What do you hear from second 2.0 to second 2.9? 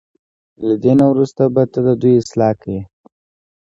دوی اصلاح کړې.